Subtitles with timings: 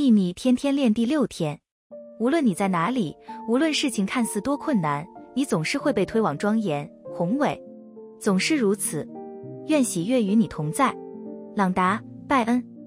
[0.00, 1.60] 秘密天天练第六天。
[2.20, 3.14] 无论你在哪里
[3.46, 7.62] 无论事情看似多困难你总是会被推往庄严宏伟。
[8.18, 9.06] 总是如此。
[9.66, 10.96] 愿喜悦与你同在。
[11.54, 12.79] 朗达拜恩。